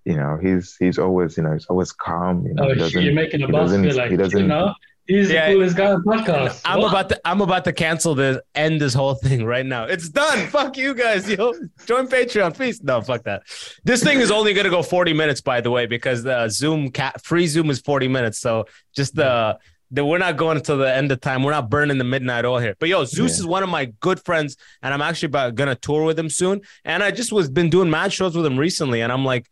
[0.04, 2.46] You know, he's he's always you know he's always calm.
[2.46, 3.02] You know, Oh, he shit, doesn't.
[3.02, 4.72] you're making a he boss doesn't- feel like he doesn't- you know
[5.08, 5.48] he's Yeah.
[5.48, 6.60] the coolest guy on podcast.
[6.64, 6.90] I'm What?
[6.90, 9.84] about to I'm about to cancel this, end this whole thing right now.
[9.86, 10.46] It's done.
[10.56, 11.52] fuck you guys, yo.
[11.86, 12.80] Join Patreon, please.
[12.84, 13.42] No, fuck that.
[13.82, 17.24] This thing is only gonna go 40 minutes, by the way, because the Zoom cat
[17.24, 18.38] free Zoom is 40 minutes.
[18.38, 19.58] So just the
[19.90, 21.42] the we're not going until the end of time.
[21.42, 22.74] We're not burning the midnight oil here.
[22.78, 23.40] But yo, Zeus Yeah.
[23.42, 26.60] is one of my good friends, and I'm actually about gonna tour with him soon.
[26.84, 29.46] And I just was been doing mad shows with him recently, and I'm like,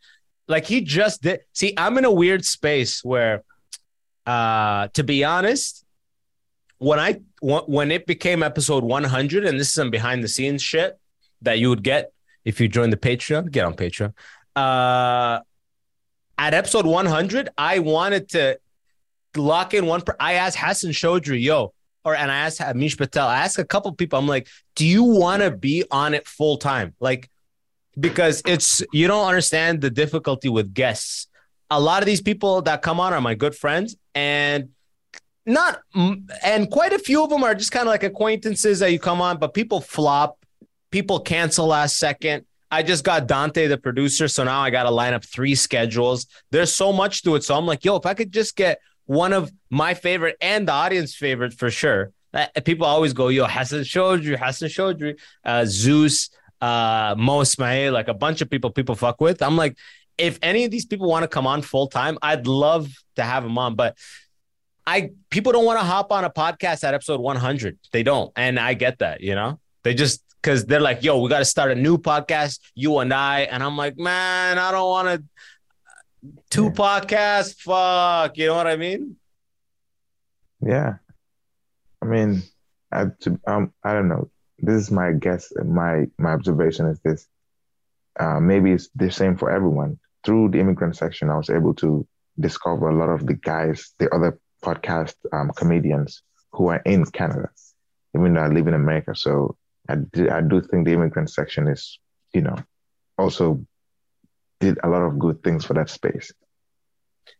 [0.49, 1.41] like he just did.
[1.53, 3.43] See, I'm in a weird space where,
[4.27, 5.85] uh, to be honest,
[6.79, 10.99] when I when it became episode 100, and this is some behind the scenes shit
[11.43, 12.13] that you would get
[12.45, 14.13] if you join the Patreon, get on Patreon.
[14.57, 15.41] Uh,
[16.39, 18.59] at episode 100, I wanted to
[19.37, 20.01] lock in one.
[20.03, 21.73] Per- I asked Hassan Chaudhry, yo,
[22.05, 23.27] or and I asked Amish Patel.
[23.27, 24.19] I asked a couple people.
[24.19, 26.95] I'm like, do you want to be on it full time?
[27.01, 27.29] Like,
[27.99, 31.29] because it's you don't understand the difficulty with guests.
[31.71, 34.71] A lot of these people that come on are my good friends, and
[35.47, 35.81] not
[36.43, 39.21] and quite a few of them are just kind of like acquaintances that you come
[39.21, 40.39] on, but people flop,
[40.91, 42.45] people cancel last second.
[42.71, 46.27] I just got Dante, the producer, so now I got to line up three schedules.
[46.51, 49.33] There's so much to it, so I'm like, yo, if I could just get one
[49.33, 52.13] of my favorite and the audience favorite for sure.
[52.33, 58.09] Uh, People always go, yo, Hassan Chaudhry, Hassan Chaudhry, uh, Zeus, uh, Mo Ismail, like
[58.09, 59.43] a bunch of people people fuck with.
[59.43, 59.77] I'm like,
[60.19, 63.43] if any of these people want to come on full time, I'd love to have
[63.43, 63.97] them on, but
[64.87, 67.79] I people don't want to hop on a podcast at episode 100.
[67.93, 69.21] They don't, and I get that.
[69.21, 72.61] You know, they just because they're like, "Yo, we got to start a new podcast,
[72.75, 75.25] you and I," and I'm like, "Man, I don't want to."
[76.51, 76.71] Two Yeah.
[76.71, 77.57] podcasts.
[77.61, 79.17] Fuck, you know what I mean?
[80.61, 80.95] Yeah.
[82.03, 82.43] I mean,
[82.93, 83.07] I,
[83.47, 84.31] um, I don't know.
[84.59, 85.53] This is my guess.
[85.65, 87.27] My my observation is this.
[88.19, 89.99] Uh, maybe it's the same for everyone.
[90.25, 92.07] Through the immigrant section, I was able to
[92.39, 97.51] discover a lot of the guys, the other podcast um, comedians who are in Canada,
[98.15, 99.15] even though I live in America.
[99.15, 99.57] So
[99.89, 101.99] I do, I do think the immigrant section is,
[102.33, 102.57] you know,
[103.19, 103.67] also
[104.61, 106.33] did a lot of good things for that space.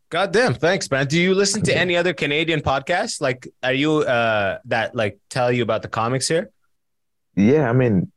[0.09, 1.07] God damn, thanks, man.
[1.07, 3.19] Do you listen to any other Canadian podcasts?
[3.19, 6.51] Like, are you uh that like tell you about the comics here?
[7.35, 8.11] Yeah, I mean,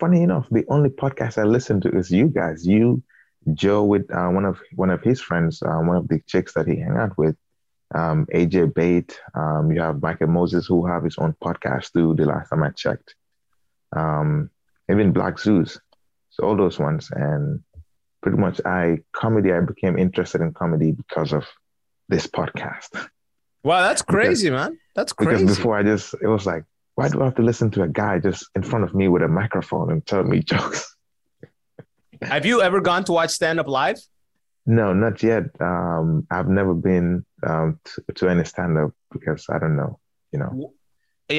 [0.00, 2.66] funny enough, the only podcast I listen to is you guys.
[2.66, 3.02] You,
[3.54, 6.66] Joe, with uh, one of one of his friends, uh, one of the chicks that
[6.66, 7.36] he hang out with,
[7.94, 9.20] um, AJ Bate.
[9.34, 12.14] Um, you have Michael Moses, who have his own podcast too.
[12.14, 13.14] The last time I checked,
[13.94, 14.50] um,
[14.90, 15.78] even Black Zeus,
[16.30, 17.62] so all those ones, and
[18.22, 19.52] pretty much I comedy.
[19.52, 21.46] I became interested in comedy because of
[22.08, 23.08] this podcast.
[23.62, 24.78] Wow, that's crazy, man.
[24.94, 25.42] That's crazy.
[25.42, 27.88] Because before I just, it was like, why do I have to listen to a
[27.88, 30.96] guy just in front of me with a microphone and tell me jokes?
[32.22, 33.98] Have you ever gone to watch stand up live?
[34.66, 35.44] No, not yet.
[35.60, 39.98] Um, I've never been um, to, to any stand up because I don't know.
[40.32, 40.72] You know,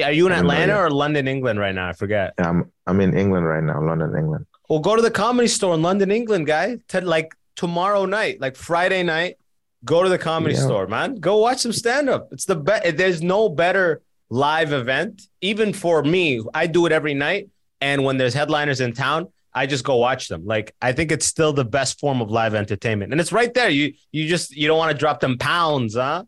[0.04, 1.88] Are you in Atlanta or London, England right now?
[1.88, 2.34] I forget.
[2.38, 4.46] I'm I'm in England right now, London, England.
[4.72, 6.78] Well, go to the comedy store in London, England, guy.
[6.88, 9.36] To, like tomorrow night, like Friday night,
[9.84, 10.62] go to the comedy Yeah.
[10.62, 11.16] store, man.
[11.16, 12.32] Go watch some stand up.
[12.32, 12.96] It's the best.
[12.96, 16.42] There's no better live event, even for me.
[16.54, 17.50] I do it every night,
[17.82, 20.46] and when there's headliners in town, I just go watch them.
[20.46, 23.68] Like I think it's still the best form of live entertainment, and it's right there.
[23.68, 26.24] You you just you don't want to drop them pounds, huh?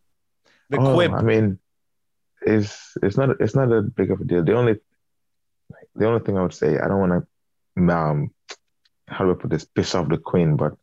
[0.69, 1.19] The oh, quib.
[1.19, 1.59] I mean,
[2.43, 4.45] it's it's not it's not a big of a deal.
[4.45, 4.81] The only
[5.95, 7.27] the only thing I would say, I don't want to
[7.77, 8.31] um
[9.09, 10.75] how do I put this piss off the queen, but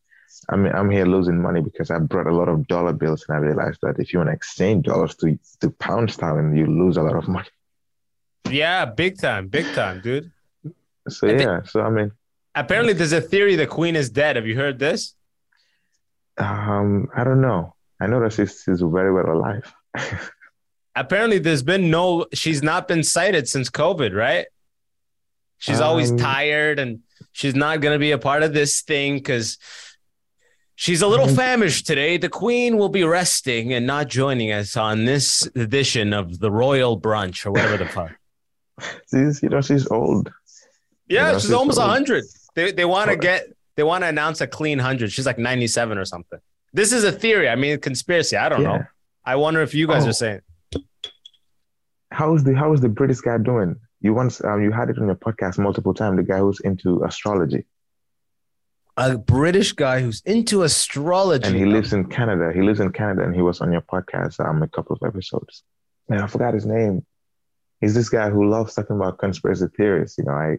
[0.50, 3.38] I mean I'm here losing money because I brought a lot of dollar bills and
[3.38, 6.98] I realized that if you want to exchange dollars to to pound sterling, you lose
[6.98, 7.50] a lot of money.
[8.50, 10.32] Yeah, big time, big time, dude.
[11.08, 12.12] So I yeah, so I mean,
[12.54, 14.36] Apparently, there's a theory the queen is dead.
[14.36, 15.16] Have you heard this?
[16.38, 17.76] um, I don't know.
[18.00, 19.74] I know that she's, she's very well alive.
[20.96, 24.48] apparently there's been no she's not been sighted since covid right
[25.62, 27.00] she's always Um, tired and
[27.32, 29.58] she's not going to be a part of this thing because
[30.76, 32.18] she's a little Um, famished today.
[32.18, 37.00] The queen will be resting and not joining us on this edition of the royal
[37.00, 38.12] brunch or whatever the fuck.
[39.10, 40.32] She's you know she's old.
[41.08, 41.90] yeah know, she's she's almost old.
[41.90, 42.24] 100
[42.56, 43.46] they, they want to get
[43.78, 46.40] they want to announce a clean 100 she's like 97 or something.
[46.74, 47.48] This is a theory.
[47.50, 48.36] I mean conspiracy.
[48.36, 48.84] I don't know.
[49.24, 50.10] I wonder if you guys Oh.
[50.10, 50.42] are saying.
[52.12, 53.76] How's the how's the British guy doing?
[54.02, 56.18] You once um, you had it on your podcast multiple times.
[56.18, 57.66] The guy who's into astrology
[58.98, 62.52] a british guy who's into astrology and he lives in Canada.
[62.54, 65.64] He lives in Canada and he was on your podcast um a couple of episodes.
[66.10, 67.06] Man, I forgot his name.
[67.80, 70.16] He's this guy who loves talking about conspiracy theories.
[70.18, 70.58] You know, I,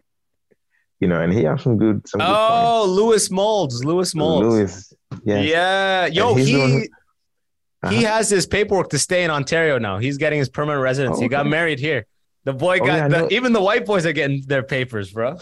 [0.98, 3.84] you know, and he has some good some good Oh, Lewis Molds.
[3.84, 4.14] Lewis.
[4.14, 4.46] Molds.
[4.46, 4.92] Lewis,
[5.24, 6.06] yeah, Yeah.
[6.06, 6.88] Yo, he's the one he he
[8.06, 8.14] Uh-huh.
[8.14, 9.98] has his paperwork to stay in Ontario now.
[9.98, 11.18] He's getting his permanent residency.
[11.18, 12.06] Oh, He got married here.
[12.44, 15.38] The boy Oh, got yeah, the, even the white boys are getting their papers, bro.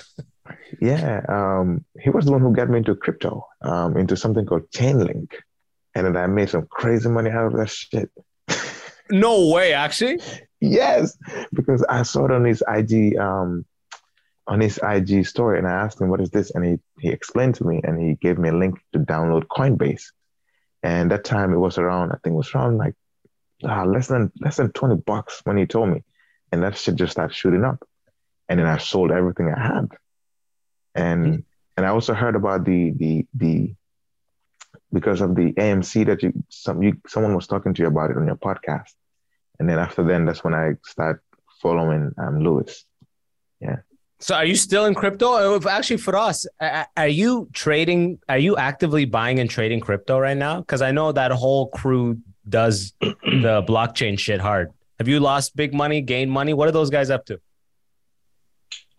[0.80, 1.22] yeah.
[1.28, 5.32] Um, he was the one who got me into crypto, um, into something called Chainlink,
[5.94, 8.10] and then I made some crazy money out of that shit.
[9.12, 10.20] No way, actually.
[10.60, 11.18] Yes,
[11.52, 13.64] because I saw it on his IG um
[14.46, 17.56] on his IG story and I asked him what is this and he he explained
[17.56, 20.04] to me and he gave me a link to download Coinbase.
[20.84, 22.94] And that time it was around I think it was around like
[23.64, 26.04] uh, less than less than 20 bucks when he told me.
[26.52, 27.86] And that shit just started shooting up.
[28.48, 29.88] And then I sold everything I had.
[30.94, 31.44] And
[31.76, 33.74] and I also heard about the the the
[34.92, 38.16] because of the AMC that you some you someone was talking to you about it
[38.16, 38.92] on your podcast.
[39.58, 41.22] And then after then, that's when I start
[41.60, 42.84] following um, Lewis.
[43.60, 43.76] Yeah.
[44.18, 45.58] So are you still in crypto?
[45.66, 46.46] Actually, Firas,
[46.96, 48.18] are you trading?
[48.28, 50.60] Are you actively buying and trading crypto right now?
[50.60, 54.72] Because I know that whole crew does the blockchain shit hard.
[55.00, 56.52] Have you lost big money, gained money?
[56.52, 57.40] What are those guys up to?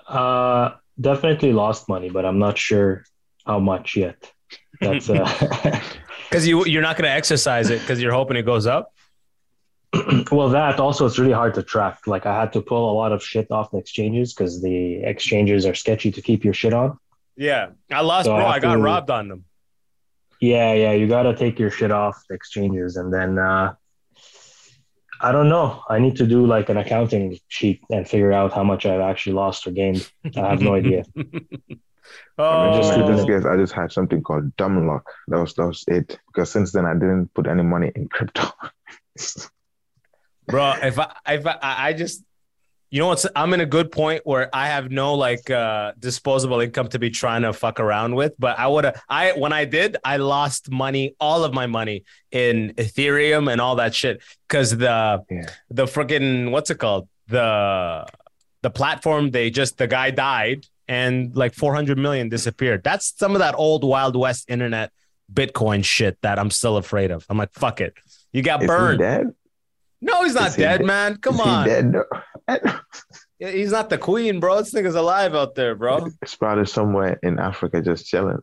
[0.07, 3.03] Uh, definitely lost money, but I'm not sure
[3.45, 4.31] how much yet.
[4.81, 5.79] That's uh,
[6.29, 8.93] Because you you're not going to exercise it because you're hoping it goes up.
[10.31, 12.07] well, that also it's really hard to track.
[12.07, 15.67] Like I had to pull a lot of shit off the exchanges because the exchanges
[15.67, 16.97] are sketchy to keep your shit on.
[17.37, 18.45] Yeah, I lost, So I bro.
[18.47, 19.45] I, have got to- robbed on them.
[20.39, 23.75] Yeah, yeah, you got to take your shit off the exchanges, and then uh,
[25.23, 25.83] I don't know.
[25.87, 29.33] I need to do like an accounting sheet and figure out how much I've actually
[29.33, 30.09] lost or gained.
[30.35, 31.03] I have no idea.
[32.37, 35.05] Oh, I just, Oh, just guess I just had something called dumb luck.
[35.27, 36.19] That was that was it.
[36.27, 38.47] Because since then I didn't put any money in crypto.
[40.47, 40.73] bro.
[40.81, 42.23] If I if I, I just
[42.91, 46.59] you know what's I'm in a good point where I have no like uh disposable
[46.59, 48.33] income to be trying to fuck around with.
[48.37, 52.03] But I would have I when I did, I lost money, all of my money
[52.31, 54.21] in Ethereum and all that shit.
[54.49, 55.49] Cause the Yeah.
[55.69, 57.07] the freaking what's it called?
[57.27, 58.05] The
[58.61, 62.83] the platform, they just the guy died and like 400 million disappeared.
[62.83, 64.91] That's some of that old Wild West internet
[65.33, 67.25] Bitcoin shit that I'm still afraid of.
[67.29, 67.93] I'm like, fuck it.
[68.33, 68.99] You got Is burned.
[68.99, 69.27] dead?
[70.01, 70.85] No, he's not he dead, dead?
[70.85, 71.15] man.
[71.17, 72.03] Come Is on.
[72.47, 72.57] He.
[73.41, 74.59] He's not the queen, bro.
[74.59, 76.07] This nigga's alive out there, bro.
[76.21, 78.37] It's probably somewhere in Africa just chilling.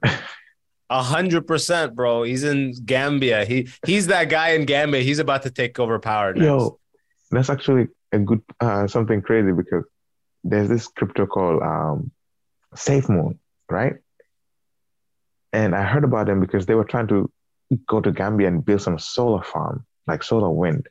[0.91, 2.25] A hundred percent, bro.
[2.25, 3.45] He's in Gambia.
[3.45, 5.03] He he's that guy in Gambia.
[5.03, 6.47] He's about to take over power next.
[6.47, 6.81] Yo,
[7.31, 9.85] that's actually a good uh, something crazy because
[10.43, 12.11] there's this crypto called um,
[12.75, 13.39] SafeMoon,
[13.71, 13.97] right?
[15.53, 17.31] And I heard about them because they were trying to
[17.87, 20.89] go to Gambia and build some solar farm, like solar wind.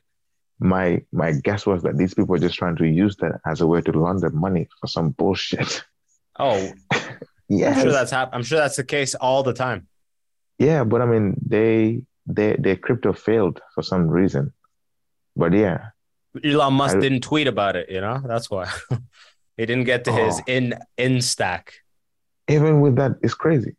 [0.60, 3.66] My my guess was that these people were just trying to use that as a
[3.66, 5.84] way to launder money for some bullshit.
[6.38, 6.70] Oh,
[7.48, 9.86] yeah, I'm sure that's hap- I'm sure that's the case all the time.
[10.58, 14.52] yeah, but I mean they they their crypto failed for some reason.
[15.36, 15.90] But yeah,
[16.44, 18.20] Elon Musk I- didn't tweet about it, you know?
[18.24, 18.66] That's why.
[19.56, 20.44] he didn't get to his Oh.
[20.46, 21.74] in in stack.
[22.48, 23.76] even with that, it's crazy.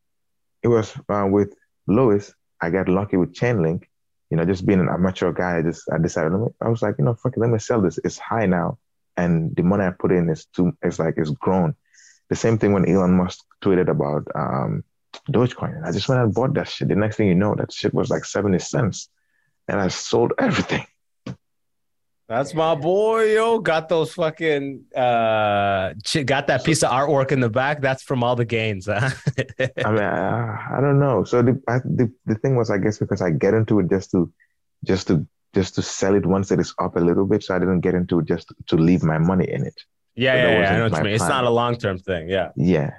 [0.63, 1.53] It was uh, with
[1.87, 2.33] Lewis.
[2.61, 3.83] I got lucky with Chainlink.
[4.29, 6.31] You know, just being an amateur guy, I just I decided.
[6.33, 7.99] Let me, I was like, you know, fuck it, let me sell this.
[8.03, 8.77] It's high now,
[9.17, 10.73] and the money I put in is too.
[10.81, 11.75] It's like it's grown.
[12.29, 14.83] The same thing when Elon Musk tweeted about um,
[15.31, 15.83] Dogecoin.
[15.83, 16.89] I just went and bought that shit.
[16.89, 19.09] The next thing you know, that shit was like seventy cents,
[19.67, 20.85] and I sold everything.
[22.29, 23.57] That's my boy, yo.
[23.57, 25.93] Got those fucking uh
[26.25, 27.81] got that piece of artwork in the back.
[27.81, 28.85] That's from all the gains.
[28.85, 29.09] Huh?
[29.83, 31.23] I mean, I, I don't know.
[31.23, 34.11] So the, I, the the thing was, I guess, because I get into it just
[34.11, 34.31] to,
[34.85, 37.41] just to, just to sell it once it is up a little bit.
[37.41, 39.81] So I didn't get into it just to leave my money in it.
[40.13, 40.73] yeah, yeah, yeah.
[40.73, 41.13] I know what you mean.
[41.15, 42.29] It's not a long term thing.
[42.29, 42.51] Yeah.
[42.55, 42.91] Yeah,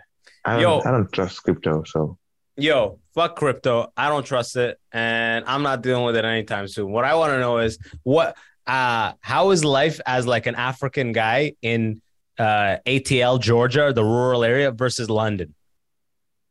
[0.44, 0.80] I don't, Yo.
[0.84, 1.84] I don't trust crypto.
[1.84, 2.18] So
[2.56, 3.92] Yo, fuck crypto.
[3.96, 6.90] I don't trust it, and I'm not dealing with it anytime soon.
[6.90, 11.12] What I want to know is what uh how is life as like an African
[11.12, 12.00] guy in
[12.38, 15.54] uh ATL, Georgia, the rural area versus London?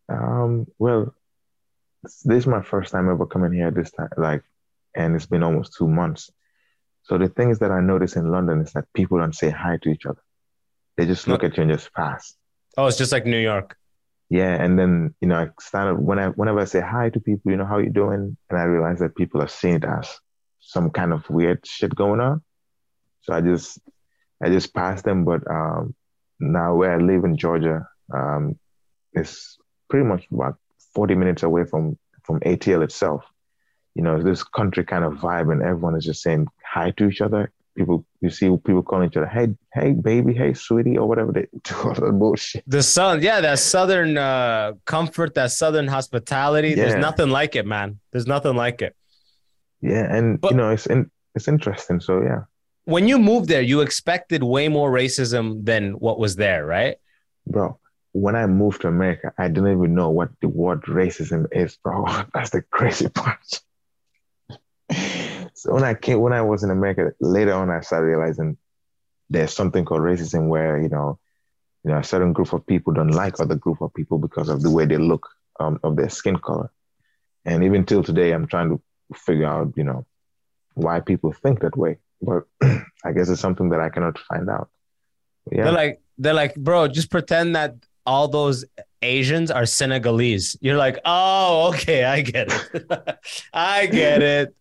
[0.09, 1.13] um, well,
[2.03, 4.43] this is my first time ever coming here this time, like,
[4.95, 6.31] and it's been almost two months.
[7.03, 9.89] So the things that I notice in London is that people don't say hi to
[9.89, 10.21] each other.
[10.97, 12.35] They just look at you and just pass.
[12.77, 13.77] Oh, it's just like New York.
[14.29, 17.51] Yeah, and then you know, I started when I whenever I say hi to people,
[17.51, 18.37] you know, how you doing?
[18.49, 20.19] And I realize that people are seeing it as
[20.69, 22.43] some kind of weird shit going on.
[23.21, 23.79] So I just
[24.43, 25.25] I just passed them.
[25.25, 25.95] But um,
[26.39, 28.57] now where I live in Georgia, um,
[29.13, 29.57] it's
[29.89, 30.57] pretty much about
[30.93, 33.25] 40 minutes away from from ATL itself.
[33.95, 37.21] You know, this country kind of vibe, and everyone is just saying hi to each
[37.21, 37.51] other.
[37.75, 41.47] People, you see people calling each other, "Hey, hey, baby, hey, sweetie," or whatever they
[41.63, 42.63] do all that bullshit.
[42.67, 46.75] The sun, yeah, that southern uh comfort, that southern hospitality.
[46.75, 47.99] There's nothing like it, man.
[48.11, 48.95] There's nothing like it.
[49.81, 51.99] Yeah, and But- you know, it's in, it's interesting.
[51.99, 52.43] So yeah,
[52.85, 56.97] When you moved there, you expected way more racism than what was there, right?
[57.47, 57.79] bro.
[58.11, 62.05] When I moved to America, I didn't even know what the word racism is, bro.
[62.33, 63.61] That's the crazy part.
[65.53, 68.57] so when I came, when I was in America, later on, I started realizing
[69.29, 71.19] there's something called racism where you know,
[71.83, 74.61] you know, a certain group of people don't like other group of people because of
[74.63, 76.71] the way they look, um, of their skin color.
[77.45, 78.81] And even till today, I'm trying to
[79.15, 80.05] figure out, you know,
[80.75, 81.97] why people think that way.
[82.21, 84.69] But I guess it's something that I cannot find out.
[85.51, 85.63] Yeah.
[85.65, 88.65] They're like, they're like, bro, just pretend that all those
[89.01, 90.57] Asians are Senegalese.
[90.61, 93.19] You're like, oh, okay, I get it.
[93.53, 94.55] I get it.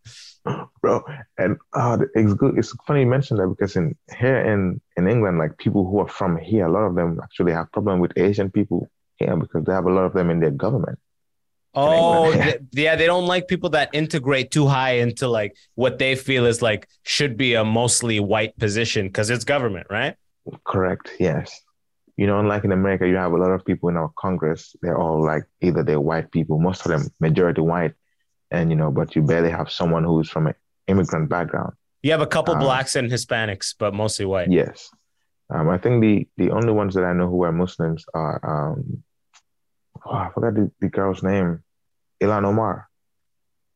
[0.81, 1.03] bro.
[1.37, 2.59] And uh, it's good.
[2.59, 6.09] It's funny you mentioned that because in here in in England, like people who are
[6.09, 9.73] from here, a lot of them actually have problem with Asian people here because they
[9.73, 10.99] have a lot of them in their government.
[11.79, 12.43] Oh, England.
[12.43, 16.47] th- yeah, they don't like people that integrate too high into like what they feel
[16.47, 20.15] is like should be a mostly white position because it's government, right?
[20.65, 21.11] Correct.
[21.21, 21.61] Yes.
[22.17, 24.75] You know, unlike in America, you have a lot of people in our Congress.
[24.83, 27.95] They're all like either they're white people, most of them majority white,
[28.51, 30.55] and you know, but you barely have someone who's from an
[30.89, 31.75] immigrant background.
[32.03, 32.61] You have a couple Ah.
[32.61, 34.51] blacks and Hispanics, but mostly white.
[34.51, 34.91] Yes.
[35.51, 39.03] Um, I think the the only ones that I know who are Muslims are um,
[40.05, 41.63] oh, I forgot the, the girl's name,
[42.23, 42.89] Ilhan Omar.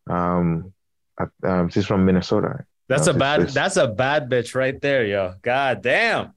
[0.09, 0.73] Um,
[1.19, 2.65] I- um, she's from Minnesota.
[2.89, 3.49] That's No, a bad.
[3.51, 5.35] That's a bad bitch right there, yo.
[5.43, 6.33] God damn.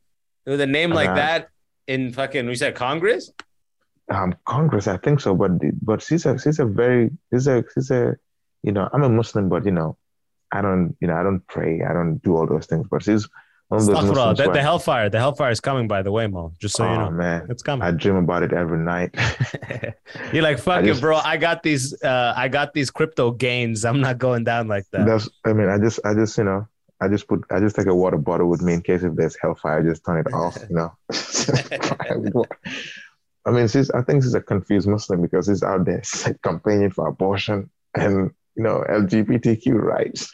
[0.45, 1.15] With a name like Uh-huh.
[1.15, 1.49] that
[1.87, 3.31] in fucking, we said Congress.
[4.11, 5.33] um, Congress, I think so.
[5.35, 5.51] But
[5.81, 8.15] but she's a she's a very she's a she's a
[8.61, 9.97] you know I'm a Muslim, but you know
[10.51, 12.85] I don't you know I don't pray, I don't do all those things.
[12.89, 13.27] But she's
[13.71, 15.87] those the, the hellfire, the hellfire is coming.
[15.87, 17.87] By the way, Mo, just so oh, you know, man, it's coming.
[17.87, 19.15] I dream about it every night.
[20.33, 21.17] You're like fuck it, bro.
[21.17, 23.83] I got these uh, I got these crypto gains.
[23.83, 25.07] I'm not going down like that.
[25.07, 26.67] That's I mean I just I just you know
[27.01, 29.35] I just put I just take a water bottle with me in case if there's
[29.41, 30.93] hellfire, I just turn it off, you know.
[33.47, 36.01] I mean, she's I think she's a confused Muslim because she's out there
[36.43, 40.33] campaigning for abortion and you know LGBTQ rights.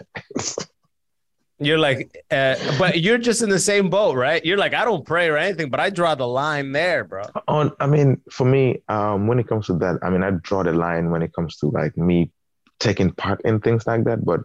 [1.65, 4.43] You're like, uh, but you're just in the same boat, right?
[4.43, 7.23] You're like, I don't pray or anything, but I draw the line there, bro.
[7.47, 10.63] On, I mean, for me, um, when it comes to that, I mean, I draw
[10.63, 12.31] the line when it comes to like me
[12.79, 14.25] taking part in things like that.
[14.25, 14.41] But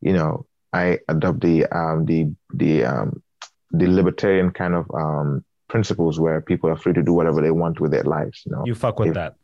[0.00, 3.22] you know, I adopt the um, the the um,
[3.70, 7.80] the libertarian kind of um, principles where people are free to do whatever they want
[7.80, 8.42] with their lives.
[8.46, 9.36] You know, you fuck with if, that.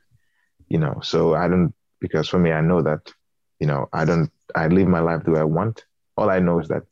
[0.69, 3.13] You know, so I don't because for me, I know that
[3.59, 5.85] you know I don't I live my life the way I want.
[6.17, 6.83] All I know is that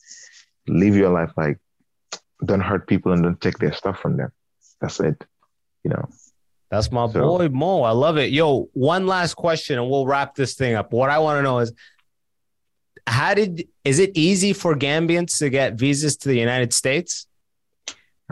[0.67, 1.59] live your life like
[2.45, 4.33] don't hurt people and don't take their stuff from them.
[4.81, 5.25] That's it.
[5.83, 6.09] You know.
[6.71, 7.83] That's my so, boy Mo.
[7.83, 8.33] I love it.
[8.33, 10.93] Yo, one last question and we'll wrap this thing up.
[10.93, 11.73] What I want to know is
[13.07, 17.27] how did is it easy for Gambians to get visas to the United States?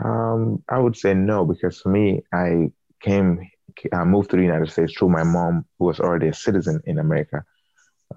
[0.03, 3.47] Um, I would say no because for me, I came,
[3.91, 6.99] I moved to the United States through my mom, who was already a citizen in
[6.99, 7.43] America.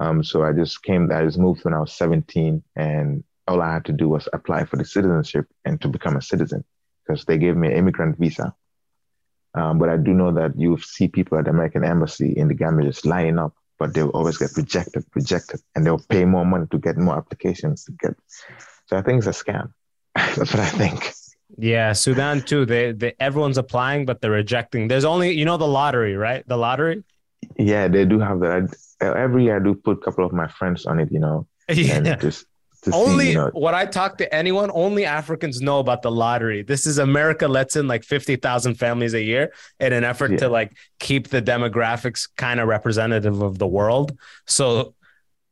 [0.00, 3.72] Um, so I just came, I just moved when I was 17, and all I
[3.72, 6.64] had to do was apply for the citizenship and to become a citizen
[7.06, 8.54] because they gave me an immigrant visa.
[9.54, 12.54] Um, but I do know that you see people at the American embassy in the
[12.54, 16.66] Gambia just lining up but they'll always get rejected, rejected, and they'll pay more money
[16.70, 18.14] to get more applications to get.
[18.86, 19.72] So I think it's a scam.
[20.14, 21.12] That's what I think.
[21.58, 22.64] Yeah, Sudan too.
[22.64, 24.88] They, they everyone's applying, but they're rejecting.
[24.88, 26.46] There's only you know the lottery, right?
[26.46, 27.04] The lottery.
[27.58, 28.76] Yeah, they do have that.
[29.00, 31.10] I, every year I do put a couple of my friends on it.
[31.12, 32.16] You know, yeah.
[32.16, 32.46] just
[32.92, 36.62] only see, you know, when I talk to anyone, only Africans know about the lottery.
[36.62, 40.36] This is America lets in like 50,000 families a year in an effort yeah.
[40.38, 44.18] to like keep the demographics kind of representative of the world.
[44.46, 44.94] So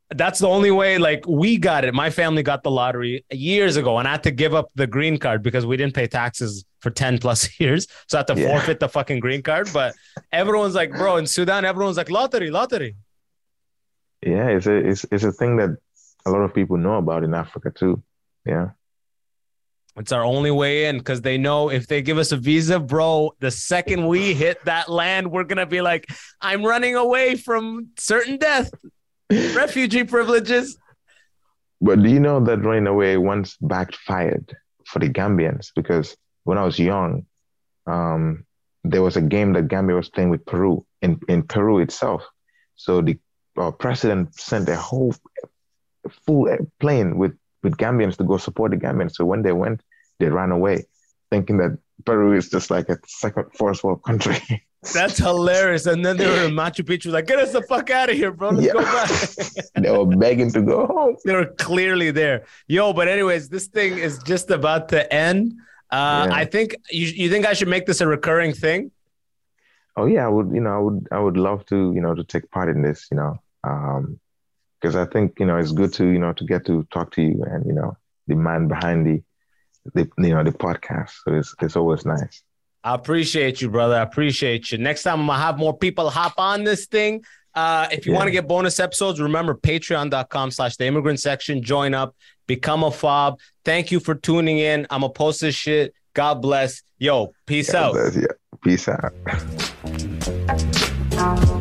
[0.09, 1.93] that's the only way like we got it.
[1.93, 5.17] My family got the lottery years ago and I had to give up the green
[5.17, 7.87] card because we didn't pay taxes for 10 plus years.
[8.07, 8.49] So I had to yeah.
[8.49, 9.69] forfeit the fucking green card.
[9.73, 9.95] But
[10.31, 12.95] everyone's like, bro, in Sudan, everyone's like lottery, lottery.
[14.21, 15.77] Yeah, it's a it's, it's a thing that
[16.25, 18.03] a lot of people know about in Africa too.
[18.45, 18.69] Yeah.
[19.97, 23.31] It's our only way in because they know if they give us a visa, bro,
[23.39, 26.05] the second we hit that land, we're going to be like,
[26.41, 28.71] I'm running away from certain death,
[29.31, 30.77] refugee privileges.
[31.81, 34.55] But do you know that running away once backfired
[34.85, 35.71] for the Gambians?
[35.75, 37.25] Because when I was young,
[37.87, 38.45] um,
[38.83, 42.23] there was a game that Gambia was playing with Peru in, in Peru itself.
[42.75, 43.17] So the
[43.57, 45.13] uh, president sent a whole
[46.25, 49.15] full plane with with Gambians to go support the Gambians.
[49.15, 49.81] So when they went,
[50.19, 50.85] they ran away,
[51.31, 54.37] thinking that Peru is just like a second first world country.
[54.93, 55.85] That's hilarious.
[55.85, 58.31] And then they were in Machu Picchu, like, get us the fuck out of here,
[58.31, 58.49] bro.
[58.49, 58.73] Let's yeah.
[58.73, 59.65] go back.
[59.83, 61.17] they were begging to go home.
[61.25, 62.45] They were clearly there.
[62.67, 65.53] Yo, but anyways, this thing is just about to end.
[65.91, 66.35] Uh, yeah.
[66.35, 68.91] I think you you think I should make this a recurring thing?
[69.95, 70.53] Oh yeah, I would.
[70.53, 71.07] You know, I would.
[71.11, 71.93] I would love to.
[71.93, 73.07] You know, to take part in this.
[73.11, 74.19] You know, um,
[74.81, 77.21] because I think you know it's good to you know to get to talk to
[77.21, 79.23] you and you know the man behind the
[79.93, 81.11] the you know the podcast.
[81.23, 82.43] So it's it's always nice.
[82.85, 83.95] I appreciate you, brother.
[83.95, 84.77] I appreciate you.
[84.77, 87.25] Next time I'm gonna have more people hop on this thing.
[87.55, 88.17] Uh, if you yeah.
[88.19, 91.63] want to get bonus episodes, remember patreon.com slash the immigrant section.
[91.63, 92.15] Join up,
[92.45, 93.39] become a fob.
[93.63, 94.85] Thank you for tuning in.
[94.91, 95.95] I'm gonna post this shit.
[96.13, 96.83] God bless.
[96.99, 97.93] Yo, peace God out.
[97.93, 98.27] Bless, yeah.
[98.63, 99.13] Peace out.